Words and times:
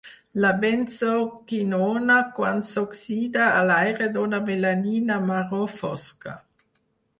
La 0.43 0.49
benzoquinona 0.61 2.15
quan 2.39 2.63
s'oxida 2.71 3.45
a 3.59 3.61
l'aire 3.73 4.09
dóna 4.17 4.41
melanina 4.49 5.21
marró 5.29 5.63
fosca. 5.79 6.37